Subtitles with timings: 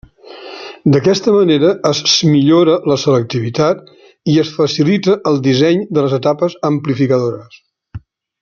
[0.93, 1.99] D'aquesta manera es
[2.29, 3.85] millora la selectivitat
[4.35, 7.63] i es facilita el disseny de les etapes amplificadores.